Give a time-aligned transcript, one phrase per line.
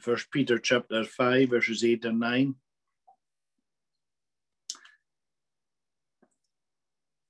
[0.00, 2.54] First Peter chapter 5, verses 8 and 9.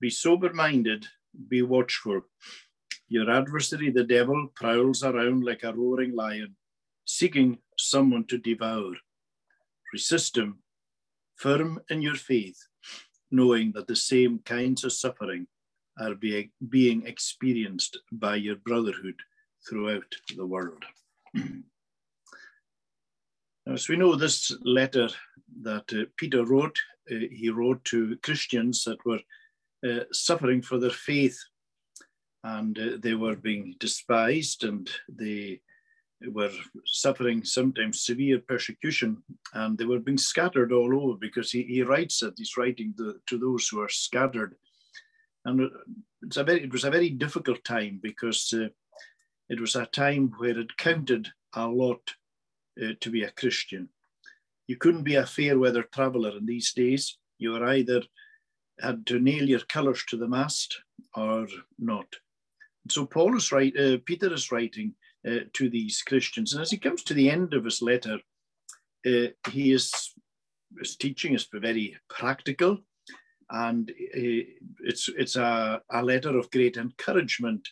[0.00, 1.06] Be sober minded,
[1.48, 2.22] be watchful.
[3.08, 6.56] Your adversary, the devil, prowls around like a roaring lion,
[7.04, 8.94] seeking someone to devour.
[9.92, 10.62] Resist him,
[11.36, 12.66] firm in your faith,
[13.30, 15.46] knowing that the same kinds of suffering
[16.00, 19.20] are being, being experienced by your brotherhood
[19.68, 20.84] throughout the world.
[23.66, 25.08] As we know, this letter
[25.62, 26.76] that uh, Peter wrote,
[27.10, 29.20] uh, he wrote to Christians that were
[29.86, 31.38] uh, suffering for their faith.
[32.42, 35.60] And uh, they were being despised and they
[36.26, 36.50] were
[36.86, 39.22] suffering sometimes severe persecution
[39.54, 43.20] and they were being scattered all over because he, he writes that he's writing the,
[43.28, 44.56] to those who are scattered.
[45.44, 45.70] And
[46.22, 48.68] it's a very, it was a very difficult time because uh,
[49.48, 52.00] it was a time where it counted a lot
[52.80, 53.88] uh, to be a Christian.
[54.66, 57.18] You couldn't be a fair weather traveller in these days.
[57.38, 58.02] You were either
[58.80, 60.78] had to nail your colours to the mast
[61.14, 61.46] or
[61.78, 62.06] not.
[62.88, 64.94] So Paul is right, uh, Peter is writing
[65.26, 66.52] uh, to these Christians.
[66.52, 68.18] And as he comes to the end of his letter,
[69.06, 69.92] uh, he is
[70.78, 72.78] his teaching is very practical,
[73.50, 74.42] and uh,
[74.84, 77.68] it's it's a, a letter of great encouragement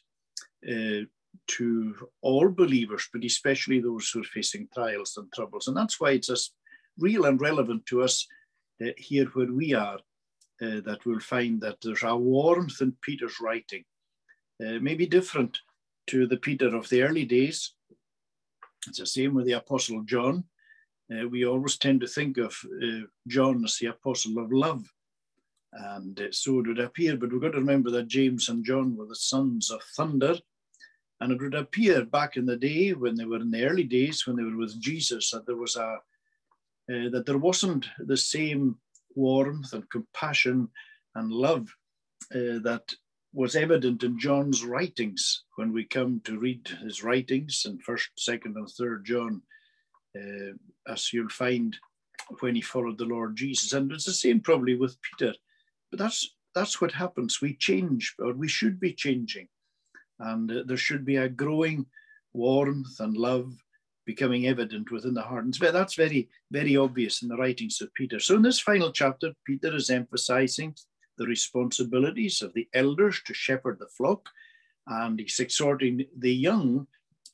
[0.69, 1.07] uh,
[1.49, 5.69] to all believers, but especially those who are facing trials and troubles.
[5.69, 6.51] And that's why it's as
[6.99, 8.27] real and relevant to us
[8.85, 9.99] uh, here where we are
[10.63, 13.85] uh, that we'll find that there's a warmth in Peter's writing,
[14.65, 15.59] uh, maybe different
[16.09, 17.75] to the Peter of the early days.
[18.87, 20.45] It's the same with the Apostle John.
[21.13, 24.85] Uh, we always tend to think of uh, John as the apostle of love.
[25.73, 29.07] And so it would appear, but we've got to remember that James and John were
[29.07, 30.37] the sons of thunder.
[31.21, 34.27] And it would appear back in the day when they were in the early days,
[34.27, 35.99] when they were with Jesus, that there was a
[36.91, 38.77] uh, that there wasn't the same
[39.15, 40.69] warmth and compassion
[41.15, 41.69] and love
[42.35, 42.83] uh, that
[43.33, 48.57] was evident in John's writings when we come to read his writings in first, second,
[48.57, 49.43] and third John,
[50.17, 50.53] uh,
[50.93, 51.77] as you'll find
[52.41, 53.73] when he followed the Lord Jesus.
[53.73, 55.35] And it's the same probably with Peter.
[55.91, 57.41] But that's that's what happens.
[57.41, 59.49] We change, or we should be changing.
[60.21, 61.87] And uh, there should be a growing
[62.33, 63.53] warmth and love
[64.07, 65.45] becoming evident within the heart.
[65.45, 68.19] And that's very, very obvious in the writings of Peter.
[68.19, 70.75] So in this final chapter, Peter is emphasizing
[71.17, 74.29] the responsibilities of the elders to shepherd the flock,
[74.87, 76.87] and he's exhorting the young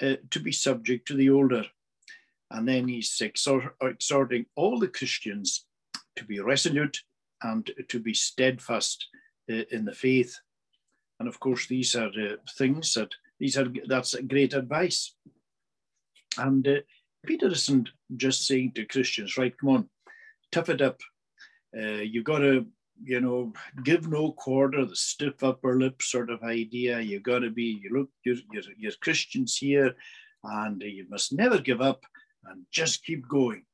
[0.02, 1.64] uh, to be subject to the older.
[2.50, 5.66] And then he's exhorting all the Christians
[6.16, 6.98] to be resolute
[7.42, 9.06] and to be steadfast
[9.50, 10.36] uh, in the faith.
[11.18, 15.14] And of course, these are uh, things that these are that's great advice.
[16.38, 16.80] And uh,
[17.24, 19.88] Peter isn't just saying to Christians, right, come on,
[20.52, 21.00] tough it up.
[21.76, 22.66] Uh, you've got to,
[23.02, 27.00] you know, give no quarter, the stiff upper lip sort of idea.
[27.00, 29.94] You've got to be, you look, you're, you're, you're Christians here,
[30.44, 32.04] and you must never give up
[32.44, 33.64] and just keep going.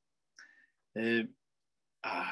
[0.99, 1.25] Uh,
[2.05, 2.25] uh,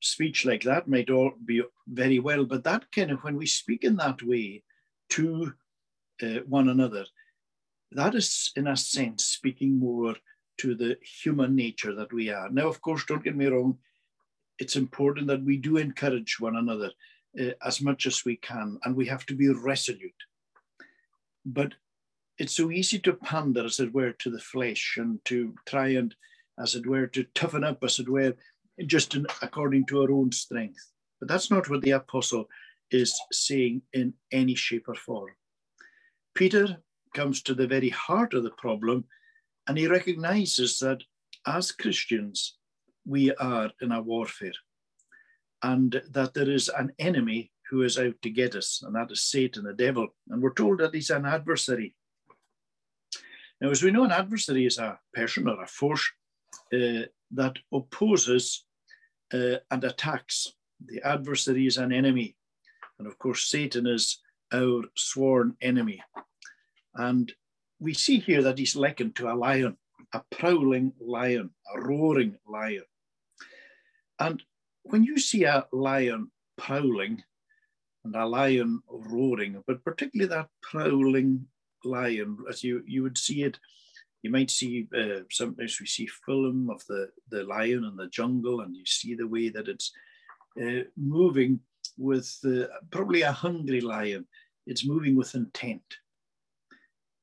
[0.00, 3.84] speech like that might all be very well, but that kind of when we speak
[3.84, 4.62] in that way
[5.10, 5.52] to
[6.22, 7.04] uh, one another,
[7.92, 10.14] that is, in a sense, speaking more
[10.58, 12.50] to the human nature that we are.
[12.50, 13.78] Now, of course, don't get me wrong,
[14.58, 16.90] it's important that we do encourage one another
[17.40, 20.12] uh, as much as we can, and we have to be resolute.
[21.46, 21.74] But
[22.38, 26.14] it's so easy to pander, as it were, to the flesh and to try and,
[26.58, 28.34] as it were, to toughen up, as it were,
[28.86, 30.92] just in, according to our own strength.
[31.20, 32.48] But that's not what the apostle
[32.90, 35.30] is saying in any shape or form.
[36.34, 36.78] Peter
[37.14, 39.04] comes to the very heart of the problem,
[39.66, 41.02] and he recognizes that
[41.46, 42.58] as Christians,
[43.04, 44.52] we are in a warfare,
[45.62, 49.22] and that there is an enemy who is out to get us, and that is
[49.22, 50.08] Satan, the devil.
[50.28, 51.94] And we're told that he's an adversary.
[53.60, 56.08] Now, as we know, an adversary is a person or a force
[56.72, 58.64] uh, that opposes
[59.32, 60.52] uh, and attacks.
[60.84, 62.36] The adversary is an enemy.
[62.98, 64.18] And of course, Satan is
[64.52, 66.02] our sworn enemy.
[66.94, 67.32] And
[67.78, 69.76] we see here that he's likened to a lion,
[70.12, 72.84] a prowling lion, a roaring lion.
[74.18, 74.42] And
[74.82, 77.22] when you see a lion prowling
[78.04, 81.46] and a lion roaring, but particularly that prowling
[81.84, 83.58] lion, as you, you would see it,
[84.22, 88.60] you might see uh, sometimes we see film of the, the lion in the jungle,
[88.60, 89.92] and you see the way that it's
[90.60, 91.60] uh, moving
[91.96, 94.26] with uh, probably a hungry lion.
[94.66, 95.82] It's moving with intent.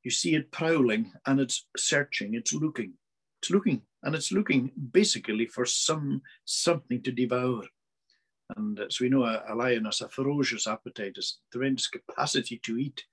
[0.03, 2.93] You see it prowling and it's searching, it's looking
[3.41, 7.63] It's looking, and it's looking basically for some something to devour.
[8.55, 12.77] And as we know, a, a lion has a ferocious appetite, has tremendous capacity to
[12.77, 13.03] eat.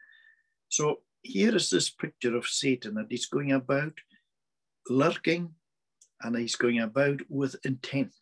[0.69, 3.93] So here is this picture of Satan that he's going about
[4.89, 5.55] lurking
[6.21, 8.13] and he's going about with intent.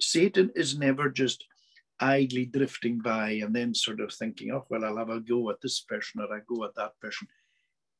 [0.00, 1.44] Satan is never just
[2.00, 5.60] idly drifting by and then sort of thinking, oh, well, I'll have a go at
[5.60, 7.28] this person or I go at that person.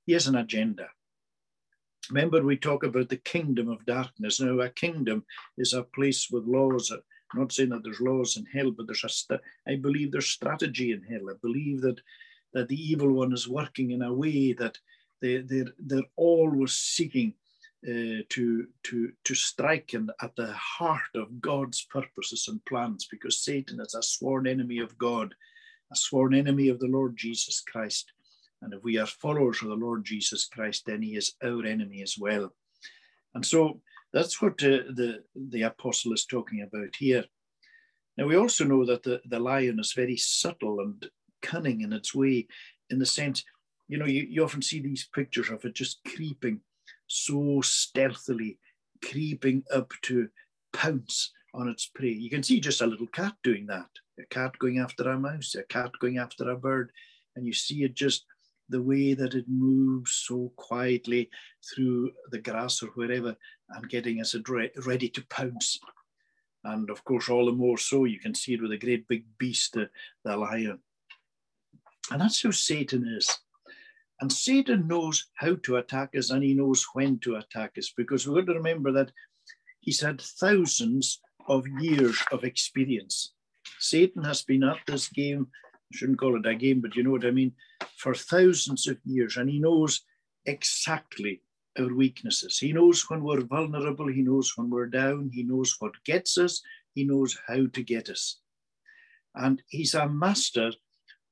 [0.07, 0.89] He has an agenda.
[2.09, 4.41] Remember, we talk about the kingdom of darkness.
[4.41, 5.25] Now, a kingdom
[5.59, 6.91] is a place with laws.
[6.91, 9.39] I'm not saying that there's laws in hell, but there's a.
[9.71, 11.31] I believe there's strategy in hell.
[11.31, 12.01] I believe that
[12.53, 14.79] that the evil one is working in a way that
[15.21, 17.35] they, they're, they're always seeking
[17.87, 23.45] uh, to, to, to strike in, at the heart of God's purposes and plans because
[23.45, 25.35] Satan is a sworn enemy of God,
[25.93, 28.13] a sworn enemy of the Lord Jesus Christ.
[28.63, 32.03] And if we are followers of the Lord Jesus Christ, then he is our enemy
[32.03, 32.53] as well.
[33.35, 33.81] And so
[34.13, 37.25] that's what uh, the, the apostle is talking about here.
[38.19, 41.09] Now, we also know that the, the lion is very subtle and
[41.43, 42.47] cunning in its way,
[42.91, 43.45] in the sense,
[43.89, 46.61] you know, you, you often see these pictures of it just creeping
[47.07, 48.59] so stealthily
[49.03, 50.29] creeping up to
[50.73, 52.11] pounce on its prey.
[52.11, 53.89] You can see just a little cat doing that,
[54.19, 56.93] a cat going after a mouse, a cat going after a bird,
[57.35, 58.25] and you see it just
[58.69, 61.29] the way that it moves so quietly
[61.75, 63.37] through the grass or wherever
[63.71, 64.37] and getting us
[64.87, 65.81] ready to pounce.
[66.63, 69.25] And of course, all the more so, you can see it with a great big
[69.39, 69.91] beast, the,
[70.25, 70.79] the lion.
[72.11, 73.29] And that's who Satan is.
[74.21, 78.27] And Satan knows how to attack us and he knows when to attack us because
[78.27, 79.13] we've got to remember that
[79.81, 83.33] he's had thousands of years of experience.
[83.79, 85.49] Satan has been at this game,
[85.93, 87.53] I shouldn't call it a game, but you know what I mean,
[87.97, 89.39] for thousands of years.
[89.39, 90.03] And he knows
[90.45, 91.43] exactly
[91.79, 92.59] our weaknesses.
[92.59, 96.61] He knows when we're vulnerable, he knows when we're down, he knows what gets us,
[96.95, 98.41] he knows how to get us.
[99.35, 100.73] And he's a master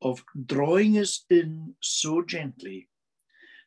[0.03, 2.89] of drawing us in so gently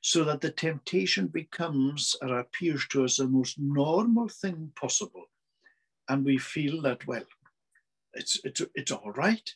[0.01, 5.25] so that the temptation becomes or appears to us the most normal thing possible.
[6.09, 7.23] And we feel that, well,
[8.13, 9.47] it's, it's, it's all right,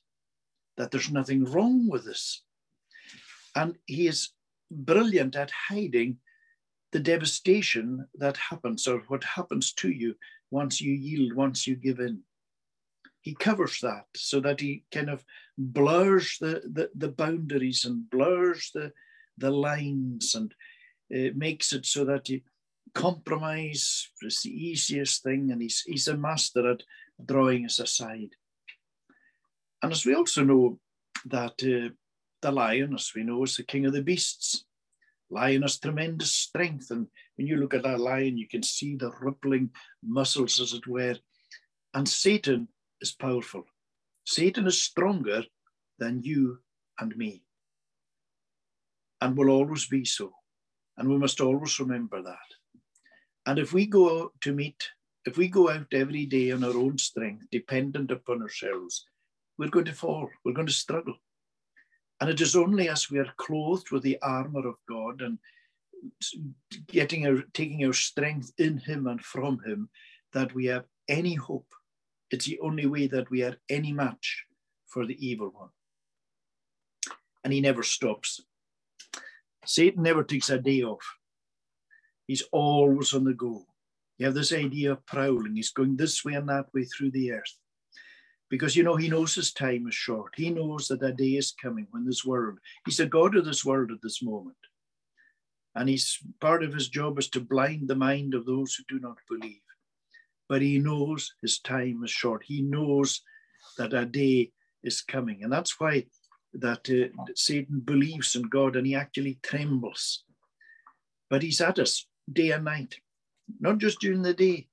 [0.78, 2.44] that there's nothing wrong with this.
[3.56, 4.32] And he is
[4.70, 6.18] brilliant at hiding
[6.92, 10.16] the devastation that happens or what happens to you
[10.52, 12.22] once you yield, once you give in
[13.26, 15.26] he covers that so that he kind of
[15.58, 18.92] blurs the, the, the boundaries and blurs the,
[19.40, 20.54] the lines and
[21.12, 22.42] uh, makes it so that you
[22.94, 26.84] compromise is the easiest thing and he's, he's a master at
[27.26, 28.30] drawing us aside.
[29.82, 30.80] And as we also know
[31.26, 31.90] that uh,
[32.44, 34.66] the lion, as we know, is the king of the beasts.
[35.32, 36.92] Lion has tremendous strength.
[36.92, 37.08] And
[37.38, 39.72] when you look at that lion, you can see the rippling
[40.04, 41.16] muscles, as it were.
[41.96, 42.68] And Satan
[43.02, 43.66] is powerful.
[44.26, 45.44] Satan is stronger
[46.00, 46.60] than you
[47.00, 47.44] and me,
[49.22, 50.34] and will always be so.
[50.98, 52.50] And we must always remember that.
[53.46, 54.90] And if we go to meet,
[55.26, 59.06] if we go out every day on our own strength, dependent upon ourselves,
[59.58, 61.16] we're going to fall, we're going to struggle.
[62.22, 65.38] And it is only as we are clothed with the armor of God and
[66.88, 69.90] getting our taking our strength in him and from him
[70.34, 71.74] that we have any hope
[72.36, 74.46] it's the only way that we are any match
[74.88, 75.70] for the evil one.
[77.46, 78.42] And he never stops.
[79.66, 81.06] Satan never takes a day off.
[82.28, 83.66] He's always on the go.
[84.18, 85.56] You have this idea of prowling.
[85.56, 87.58] He's going this way and that way through the earth.
[88.50, 90.34] Because, you know, he knows his time is short.
[90.36, 93.64] He knows that a day is coming when this world, he's the God of this
[93.64, 94.58] world at this moment.
[95.74, 99.00] And he's part of his job is to blind the mind of those who do
[99.00, 99.65] not believe
[100.48, 102.44] but he knows his time is short.
[102.46, 103.22] He knows
[103.78, 104.52] that a day
[104.84, 105.44] is coming.
[105.44, 106.06] And that's why
[106.54, 110.24] that uh, Satan believes in God and he actually trembles.
[111.30, 112.96] But he's at us day and night,
[113.60, 114.68] not just during the day.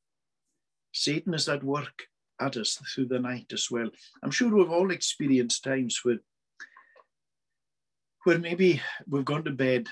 [0.92, 2.04] Satan is at work
[2.40, 3.88] at us through the night as well.
[4.22, 6.18] I'm sure we've all experienced times where,
[8.24, 9.88] where maybe we've gone to bed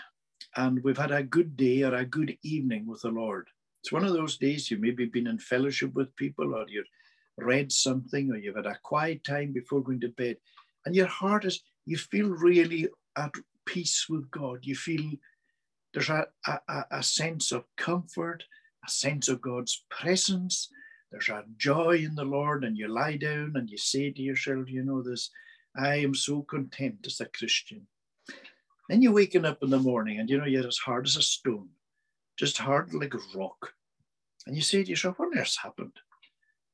[0.56, 3.49] and we've had a good day or a good evening with the Lord.
[3.82, 6.88] It's one of those days you've maybe been in fellowship with people or you've
[7.38, 10.37] read something or you've had a quiet time before going to bed.
[10.84, 13.34] And your heart is, you feel really at
[13.64, 14.60] peace with God.
[14.62, 15.12] You feel
[15.94, 18.44] there's a, a, a sense of comfort,
[18.87, 20.68] a sense of God's presence.
[21.10, 24.70] There's a joy in the Lord, and you lie down and you say to yourself,
[24.70, 25.30] you know, this,
[25.76, 27.87] I am so content as a Christian.
[28.88, 31.22] Then you're waking up in the morning and you know you're as hard as a
[31.22, 31.68] stone
[32.40, 33.75] just hard like a rock.
[34.47, 35.92] And you say to yourself, what on happened?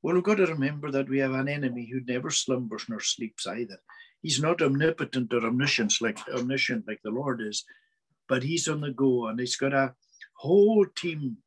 [0.01, 3.49] Well, we've got to remember that we have an enemy who never slumbers nor sleeps
[3.49, 3.79] either.
[4.23, 7.65] He's not omnipotent or omniscient like omniscient like the Lord is,
[8.29, 9.93] but he's on the go and he's got a
[10.37, 11.39] whole team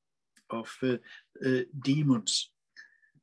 [0.50, 0.98] of uh,
[1.46, 2.52] uh, demons.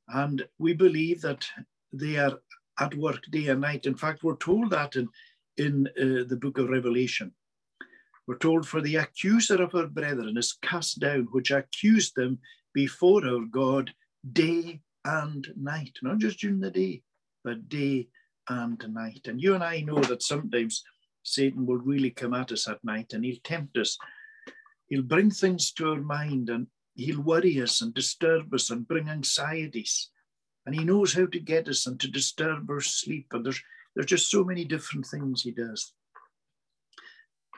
[0.08, 1.46] And we believe that
[1.92, 2.38] they are
[2.80, 3.84] at work day and night.
[3.84, 5.08] In fact, we're told that in,
[5.58, 7.34] in uh, the book of Revelation.
[8.26, 12.38] We're told, For the accuser of our brethren is cast down, which accused them
[12.74, 13.92] before our God
[14.32, 17.02] day and night, not just during the day,
[17.44, 18.08] but day
[18.48, 19.26] and night.
[19.26, 20.82] And you and I know that sometimes
[21.22, 23.96] Satan will really come at us at night and he'll tempt us.
[24.88, 29.08] He'll bring things to our mind and he'll worry us and disturb us and bring
[29.08, 30.10] anxieties.
[30.64, 33.26] And he knows how to get us and to disturb our sleep.
[33.32, 33.60] And there's,
[33.94, 35.92] there's just so many different things he does.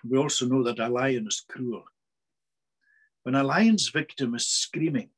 [0.04, 1.84] We also know that a lion is cruel.
[3.22, 5.10] When a lion's victim is screaming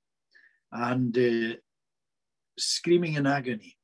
[0.73, 1.57] and uh,
[2.59, 3.77] screaming in agony,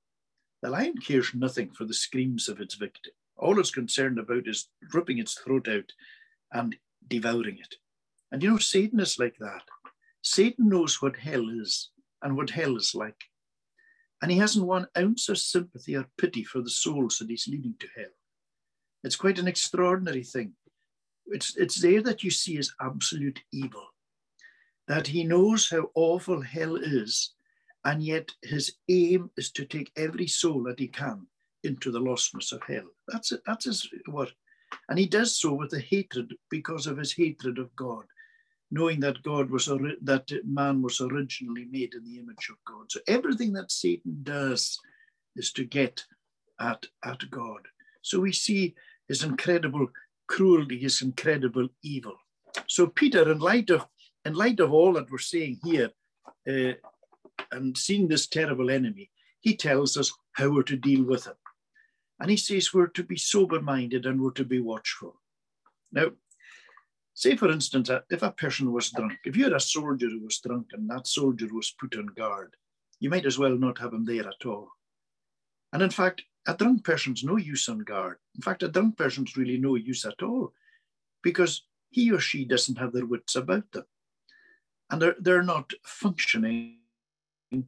[0.63, 3.13] the lion cares nothing for the screams of its victim.
[3.37, 5.93] All it's concerned about is ripping its throat out
[6.53, 6.77] and
[7.07, 7.77] devouring it.
[8.33, 9.63] And you know, Satan is like that.
[10.23, 11.91] Satan knows what hell is
[12.23, 13.25] and what hell is like.
[14.23, 17.75] And he hasn't one ounce of sympathy or pity for the souls that he's leading
[17.79, 18.11] to hell.
[19.05, 20.55] It's quite an extraordinary thing.
[21.29, 23.87] It's, it's there that you see his absolute evil,
[24.89, 27.35] that he knows how awful hell is,
[27.85, 31.27] and yet his aim is to take every soul that he can
[31.65, 32.87] into the lostness of hell.
[33.09, 33.41] That's it.
[33.47, 34.33] That's his what,
[34.89, 38.05] and he does so with a hatred because of his hatred of God
[38.71, 42.91] knowing that God was that man was originally made in the image of God.
[42.91, 44.79] So everything that Satan does
[45.37, 46.05] is to get
[46.61, 47.61] at, at God.
[48.03, 48.75] So we see
[49.09, 49.89] his incredible
[50.29, 52.15] cruelty, his incredible evil.
[52.67, 53.87] So Peter, in light of
[54.25, 55.91] in light of all that we're seeing here,
[56.49, 56.73] uh,
[57.53, 61.37] and seeing this terrible enemy, he tells us how we're to deal with him.
[62.19, 65.21] And he says we're to be sober minded and we're to be watchful.
[65.93, 66.11] Now,
[67.17, 70.39] Say, for instance, if a person was drunk, if you had a soldier who was
[70.39, 72.55] drunk and that soldier was put on guard,
[73.01, 74.69] you might as well not have him there at all.
[75.73, 78.19] And in fact, a drunk person's no use on guard.
[78.35, 80.53] In fact, a drunk person's really no use at all
[81.23, 83.85] because he or she doesn't have their wits about them.
[84.91, 86.79] And they're, they're not functioning
[87.51, 87.67] in,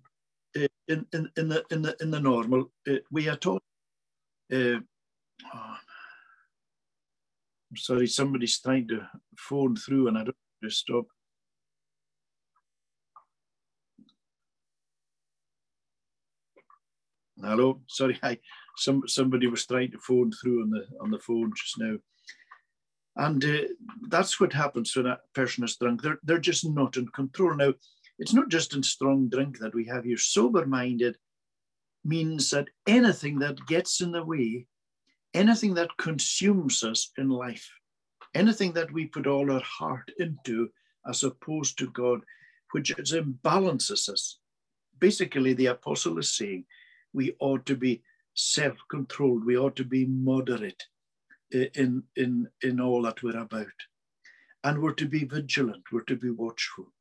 [0.54, 3.60] in, in, the, in, the, in the normal uh, way at all.
[4.52, 4.78] Uh,
[5.54, 5.76] oh,
[7.70, 11.06] I'm sorry, somebody's trying to phone through and I don't know to stop.
[17.40, 18.38] Hello, sorry, I,
[18.78, 21.96] some somebody was trying to phone through on the on the phone just now,
[23.16, 23.68] and uh,
[24.08, 26.02] that's what happens when a person is drunk.
[26.02, 27.54] They're they're just not in control.
[27.54, 27.74] Now,
[28.18, 30.18] it's not just in strong drink that we have here.
[30.18, 31.16] Sober minded
[32.04, 34.66] means that anything that gets in the way
[35.34, 37.70] anything that consumes us in life,
[38.34, 40.68] anything that we put all our heart into
[41.08, 42.20] as opposed to God,
[42.72, 44.38] which imbalances us.
[44.98, 46.64] Basically, the apostle is saying
[47.12, 48.02] we ought to be
[48.38, 50.84] self controlled, we ought to be moderate
[51.50, 53.66] in, in, in all that we're about.
[54.64, 56.92] And we're to be vigilant, we're to be watchful.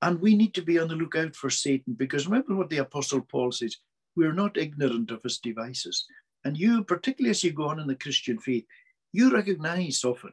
[0.00, 3.20] And we need to be on the lookout for Satan because remember what the Apostle
[3.20, 3.76] Paul says
[4.16, 6.04] we're not ignorant of his devices.
[6.44, 8.64] And you, particularly as you go on in the Christian faith,
[9.12, 10.32] you recognize often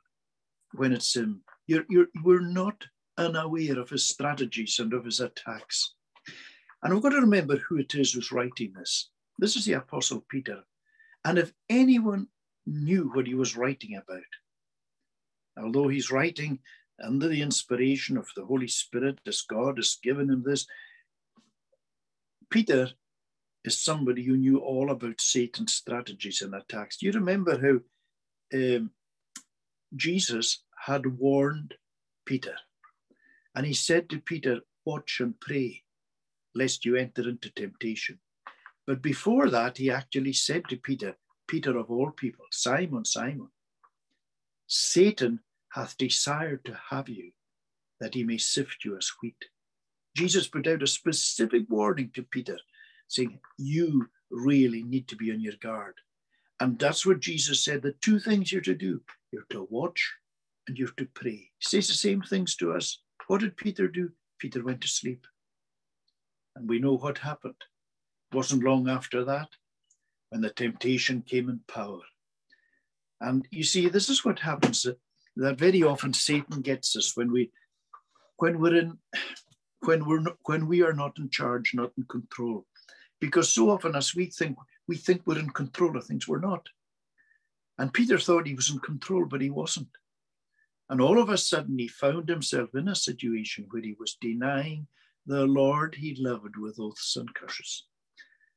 [0.73, 2.85] when it's um, you're, you're, we're not
[3.17, 5.95] unaware of his strategies and of his attacks.
[6.85, 9.09] And we've got to remember who it is who's writing this.
[9.39, 10.61] This is the Apostle Peter.
[11.25, 12.27] And if anyone
[12.67, 14.21] knew what he was writing about,
[15.57, 16.59] although he's writing
[17.03, 20.67] under the inspiration of the Holy Spirit, as God has given him this,
[22.51, 22.91] Peter
[23.63, 26.97] is somebody who knew all about Satan's strategies and attacks.
[26.97, 27.59] Do you remember
[28.53, 28.91] how um,
[29.95, 31.73] Jesus had warned
[32.27, 32.53] Peter?
[33.55, 35.81] And he said to Peter, Watch and pray,
[36.55, 38.19] lest you enter into temptation.
[38.87, 41.15] But before that, he actually said to Peter,
[41.47, 43.49] Peter of all people, Simon, Simon,
[44.67, 45.41] Satan
[45.73, 47.31] hath desired to have you
[47.99, 49.45] that he may sift you as wheat.
[50.15, 52.57] Jesus put out a specific warning to Peter
[53.07, 55.95] saying, You really need to be on your guard.
[56.59, 60.13] And that's what Jesus said the two things you're to do you're to watch
[60.67, 61.51] and you're to pray.
[61.57, 63.01] He says the same things to us.
[63.27, 64.11] What did Peter do?
[64.39, 65.27] Peter went to sleep.
[66.55, 67.55] And we know what happened.
[68.31, 69.49] It wasn't long after that
[70.29, 72.01] when the temptation came in power.
[73.21, 74.97] And you see, this is what happens that,
[75.57, 77.51] very often Satan gets us when we
[78.37, 78.97] when we're in,
[79.81, 82.65] when we're not, when we are not in charge, not in control,
[83.21, 84.57] because so often as we think
[84.87, 86.67] we think we're in control of things, we're not.
[87.77, 89.89] And Peter thought he was in control, but he wasn't.
[90.89, 94.87] And all of a sudden, he found himself in a situation where he was denying
[95.25, 97.85] the Lord he loved with oaths and curses.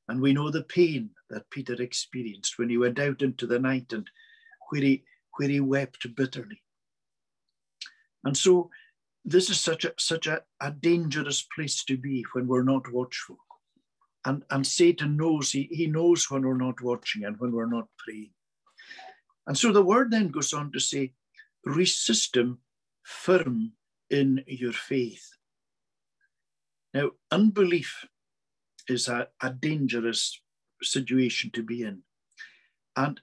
[0.09, 3.93] And we know the pain that Peter experienced when he went out into the night
[3.93, 4.09] and
[4.71, 5.05] where he,
[5.37, 6.63] where he wept bitterly.
[8.25, 8.71] And so
[9.25, 13.37] this is such a such a, a dangerous place to be when we're not watchful.
[14.25, 17.89] And, and Satan knows, he, he knows when we're not watching and when we're not
[17.99, 18.31] praying.
[19.47, 21.13] And so the word then goes on to say,
[21.65, 22.59] resist him
[23.03, 23.73] firm
[24.11, 25.38] in your faith.
[26.95, 28.05] Now, unbelief
[28.89, 30.41] is a, a dangerous
[30.83, 32.03] situation to be in.
[32.97, 33.21] And,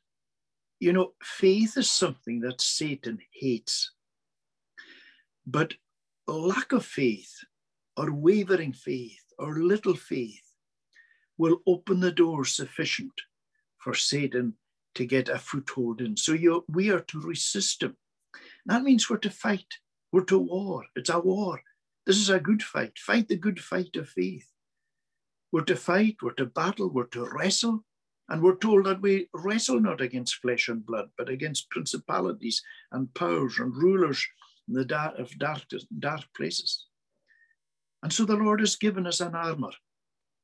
[0.79, 3.91] you know, faith is something that Satan hates.
[5.45, 5.74] But
[6.27, 7.34] lack of faith,
[7.98, 10.41] or wavering faith, or little faith
[11.38, 13.13] will open the door sufficient
[13.77, 14.53] for Satan
[14.95, 16.17] to get a foothold in.
[16.17, 17.98] So you, we are to resist him.
[18.65, 19.67] That means we're to fight.
[20.12, 20.86] We're to war.
[20.95, 21.62] It's a war.
[22.05, 22.97] This is a good fight.
[22.97, 24.47] Fight the good fight of faith.
[25.51, 27.83] We're to fight, we're to battle, we're to wrestle.
[28.27, 33.13] And we're told that we wrestle not against flesh and blood, but against principalities and
[33.13, 34.25] powers and rulers
[34.67, 35.62] in the dark of dark,
[36.00, 36.88] dark places.
[38.01, 39.71] And so the Lord has given us an armor.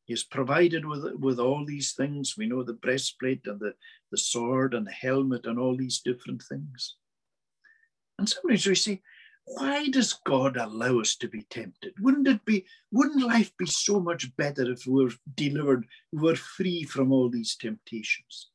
[0.06, 2.36] He has provided with, with all these things.
[2.38, 3.74] We know the breastplate and the,
[4.12, 6.96] the sword and the helmet and all these different things.
[8.20, 9.02] And sometimes we say,
[9.46, 11.94] why does God allow us to be tempted?
[12.00, 16.36] Wouldn't it be, wouldn't life be so much better if we were delivered, we were
[16.36, 18.50] free from all these temptations?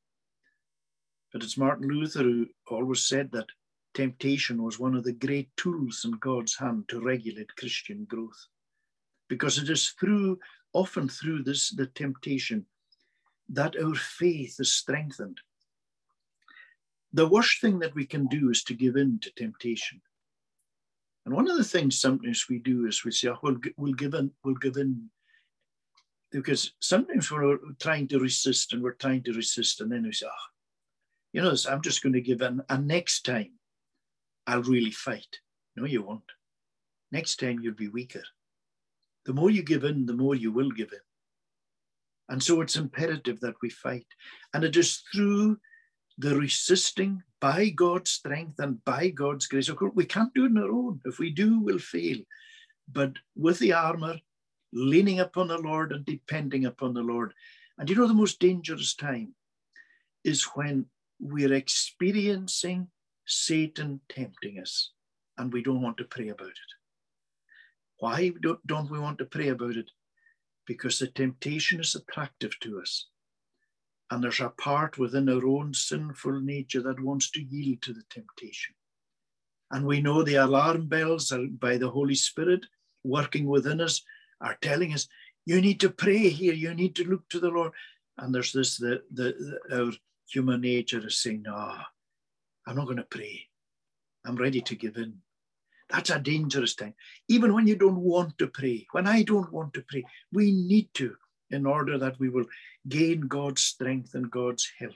[1.32, 3.50] But it's Martin Luther who always said that
[3.94, 8.46] temptation was one of the great tools in God's hand to regulate Christian growth.
[9.28, 10.38] Because it is through,
[10.72, 12.66] often through this, the temptation,
[13.48, 15.40] that our faith is strengthened.
[17.12, 20.00] The worst thing that we can do is to give in to temptation.
[21.26, 24.14] And one of the things sometimes we do is we say, oh, we'll, we'll give
[24.14, 25.10] in, we'll give in.
[26.30, 30.26] Because sometimes we're trying to resist and we're trying to resist, and then we say,
[30.26, 30.46] oh,
[31.32, 32.62] you know, I'm just going to give in.
[32.68, 33.50] And next time,
[34.46, 35.40] I'll really fight.
[35.76, 36.22] No, you won't.
[37.10, 38.22] Next time, you'll be weaker.
[39.24, 41.00] The more you give in, the more you will give in.
[42.28, 44.06] And so it's imperative that we fight.
[44.54, 45.58] And it is through
[46.18, 49.68] the resisting by God's strength and by God's grace.
[49.68, 51.00] Of course, we can't do it on our own.
[51.04, 52.16] If we do, we'll fail.
[52.92, 54.16] But with the armor,
[54.72, 57.32] leaning upon the Lord and depending upon the Lord.
[57.78, 59.36] And you know, the most dangerous time
[60.24, 60.86] is when
[61.20, 62.88] we're experiencing
[63.26, 64.90] Satan tempting us
[65.38, 66.70] and we don't want to pray about it.
[68.00, 68.32] Why
[68.66, 69.92] don't we want to pray about it?
[70.66, 73.06] Because the temptation is attractive to us.
[74.10, 78.04] And there's a part within our own sinful nature that wants to yield to the
[78.08, 78.74] temptation.
[79.70, 82.66] And we know the alarm bells by the Holy Spirit
[83.02, 84.02] working within us
[84.40, 85.08] are telling us,
[85.44, 87.72] you need to pray here, you need to look to the Lord.
[88.18, 89.92] And there's this, the, the, the our
[90.28, 91.76] human nature is saying, no,
[92.66, 93.48] I'm not going to pray.
[94.24, 95.18] I'm ready to give in.
[95.88, 96.94] That's a dangerous thing.
[97.28, 100.92] Even when you don't want to pray, when I don't want to pray, we need
[100.94, 101.16] to
[101.50, 102.46] in order that we will
[102.88, 104.94] gain God's strength and God's help.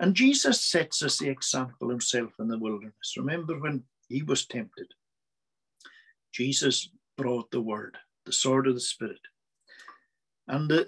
[0.00, 3.14] And Jesus sets us the example himself in the wilderness.
[3.16, 4.88] Remember when he was tempted?
[6.32, 9.20] Jesus brought the word, the sword of the Spirit.
[10.48, 10.84] And uh,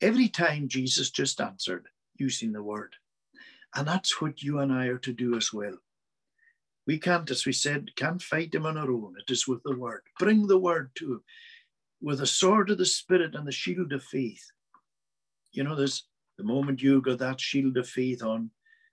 [0.00, 2.94] every time Jesus just answered using the word.
[3.74, 5.76] And that's what you and I are to do as well.
[6.86, 9.14] We can't, as we said, can't fight him on our own.
[9.18, 10.02] It is with the word.
[10.18, 11.22] Bring the word to him
[12.00, 14.50] with the sword of the Spirit and the shield of faith.
[15.52, 16.04] You know, there's
[16.38, 18.50] the moment you got that shield of faith on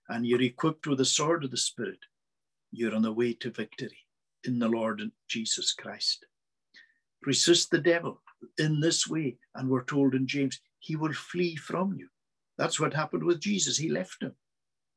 [0.09, 1.99] and you're equipped with the sword of the Spirit,
[2.71, 4.05] you're on the way to victory
[4.43, 6.25] in the Lord Jesus Christ.
[7.25, 8.21] Resist the devil
[8.57, 12.07] in this way, and we're told in James, he will flee from you.
[12.57, 13.77] That's what happened with Jesus.
[13.77, 14.33] He left him,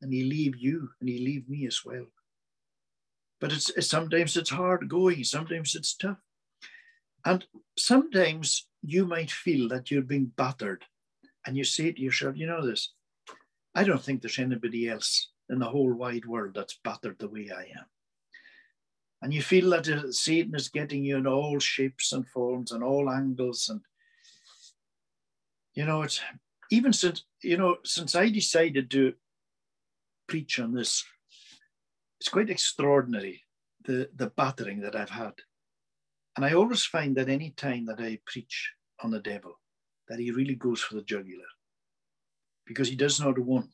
[0.01, 2.07] and he leave you, and he leave me as well.
[3.41, 6.19] But it's sometimes it's hard going, sometimes it's tough.
[7.25, 7.45] And
[7.77, 10.85] sometimes you might feel that you're being battered,
[11.47, 12.93] and you say to yourself, you know this,
[13.75, 17.51] I don't think there's anybody else in the whole wide world that's battered the way
[17.55, 17.87] I am.
[19.23, 23.11] And you feel that Satan is getting you in all shapes and forms and all
[23.11, 23.69] angles.
[23.69, 23.81] And,
[25.75, 26.21] you know, it's
[26.71, 29.13] even since, you know, since I decided to
[30.27, 31.05] preach on this,
[32.19, 33.43] it's quite extraordinary
[33.85, 35.35] the, the battering that I've had
[36.37, 39.59] And I always find that any time that I preach on the devil,
[40.09, 41.45] that he really goes for the jugular
[42.67, 43.73] because he does not want,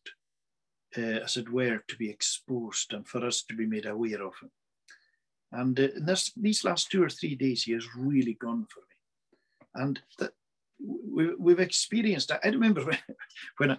[0.96, 4.32] uh, as it were, to be exposed and for us to be made aware of
[4.40, 4.50] him.
[5.52, 8.80] And uh, in this, these last two or three days, he has really gone for
[8.80, 9.82] me.
[9.84, 10.32] And that,
[10.78, 12.98] we, we've experienced, I remember when,
[13.58, 13.78] when,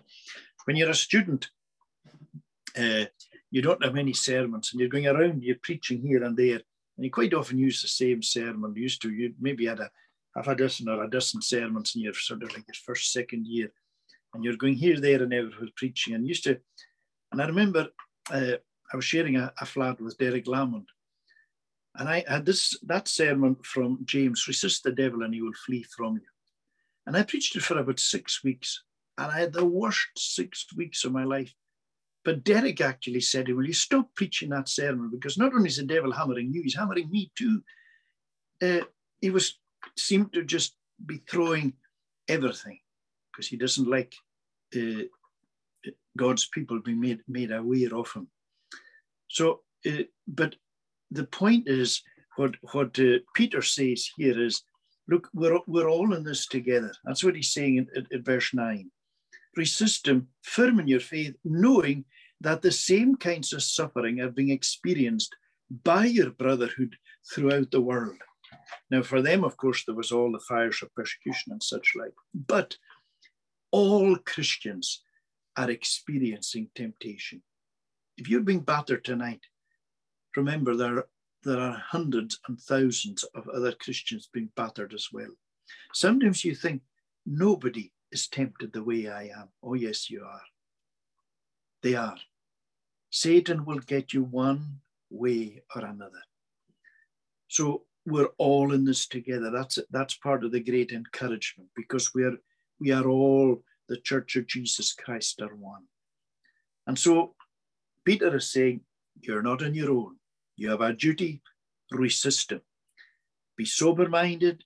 [0.66, 1.50] when you're a student,
[2.78, 3.06] uh,
[3.50, 6.62] you don't have many sermons and you're going around, you're preaching here and there,
[6.98, 8.74] and you quite often use the same sermon.
[8.76, 9.90] You used to, you maybe had a
[10.36, 13.46] half a dozen or a dozen sermons in your sort of like your first, second
[13.48, 13.72] year,
[14.34, 16.16] and you're going here, there, and everywhere preaching.
[16.16, 16.60] And used to,
[17.32, 17.88] and I remember
[18.32, 18.54] uh,
[18.92, 20.88] I was sharing a, a flat with Derek Lamond,
[21.96, 25.84] and I had this that sermon from James: "Resist the devil, and he will flee
[25.84, 26.28] from you."
[27.06, 28.84] And I preached it for about six weeks,
[29.18, 31.54] and I had the worst six weeks of my life.
[32.28, 35.10] But Derek actually said, Will you stop preaching that sermon?
[35.10, 37.64] Because not only is the devil hammering you, he's hammering me too.
[38.62, 38.82] Uh,
[39.22, 39.58] he was
[39.98, 41.72] seemed to just be throwing
[42.28, 42.80] everything
[43.32, 44.14] because he doesn't like
[44.76, 45.04] uh,
[46.18, 48.28] God's people being made, made aware of him.
[49.30, 50.56] So, uh, but
[51.10, 52.04] the point is,
[52.36, 54.64] what, what uh, Peter says here is,
[55.08, 56.92] look, we're, we're all in this together.
[57.06, 58.92] That's what he's saying in, in verse 9.
[59.56, 62.04] Resist him, firm in your faith, knowing
[62.42, 65.36] that the same kinds of suffering are being experienced
[65.84, 66.96] by your brotherhood
[67.34, 68.18] throughout the world.
[68.90, 72.14] Now, for them, of course, there was all the fires of persecution and such like,
[72.34, 72.78] but
[73.72, 75.04] all Christians
[75.58, 77.42] are experiencing temptation.
[78.18, 79.42] If you're being battered tonight,
[80.36, 81.06] remember there,
[81.44, 85.32] there are hundreds and thousands of other Christians being battered as well.
[85.94, 86.82] Sometimes you think,
[87.26, 89.50] nobody is tempted the way I am.
[89.62, 90.42] Oh, yes, you are.
[91.84, 92.18] They are.
[93.10, 96.22] Satan will get you one way or another.
[97.48, 99.52] So we're all in this together.
[99.52, 102.38] That's that's part of the great encouragement because we are
[102.80, 105.84] we are all the Church of Jesus Christ are one.
[106.86, 107.36] And so
[108.06, 108.82] Peter is saying,
[109.22, 110.18] You're not on your own.
[110.56, 111.42] You have a duty,
[111.92, 112.62] resist him.
[113.58, 114.64] Be sober minded,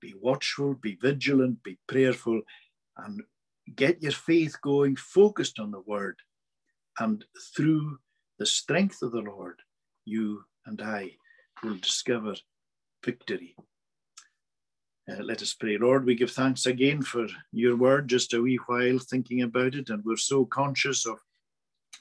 [0.00, 2.42] be watchful, be vigilant, be prayerful,
[2.96, 3.22] and
[3.74, 6.16] get your faith going, focused on the word.
[6.98, 7.24] And
[7.56, 7.98] through
[8.38, 9.60] the strength of the Lord,
[10.04, 11.12] you and I
[11.62, 12.34] will discover
[13.04, 13.56] victory.
[15.10, 15.78] Uh, let us pray.
[15.78, 19.90] Lord, we give thanks again for your word, just a wee while thinking about it,
[19.90, 21.18] and we're so conscious of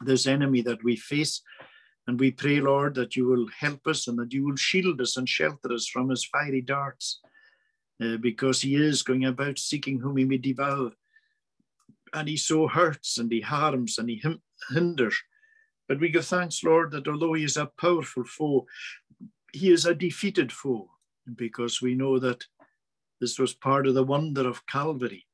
[0.02, 1.42] this enemy that we face.
[2.08, 5.18] And we pray, Lord, that you will help us and that you will shield us
[5.18, 7.22] and shelter us from his fiery darts,
[8.04, 10.92] uh, because he is going about seeking whom he may devour
[12.14, 14.22] and he so hurts and he harms and he
[14.70, 15.16] hinders.
[15.88, 18.66] But we give thanks, Lord, that although he is a powerful foe,
[19.54, 20.90] he is a defeated foe
[21.36, 22.46] because we know that
[23.20, 25.28] this was part of the wonder of Calvary,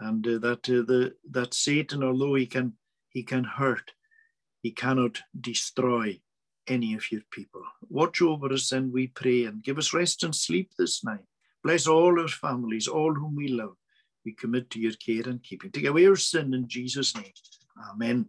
[0.00, 2.72] and uh, that uh, the that Satan, although he can
[3.10, 3.92] he can hurt,
[4.62, 6.20] he cannot destroy
[6.66, 7.62] any of your people.
[7.88, 11.24] Watch over us, and we pray, and give us rest and sleep this night.
[11.62, 13.76] Bless all our families, all whom we love
[14.24, 15.70] we commit to your care and keeping.
[15.70, 17.32] Take away our sin in Jesus' name.
[17.92, 18.26] Amen.